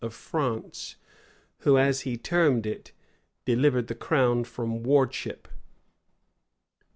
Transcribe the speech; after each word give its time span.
of 0.03 0.15
France, 0.15 0.95
who, 1.59 1.77
as 1.77 2.01
he 2.01 2.17
termed 2.17 2.65
it, 2.65 2.91
delivered 3.45 3.85
the 3.85 3.93
crown 3.93 4.43
from 4.43 4.81
wardship. 4.81 5.47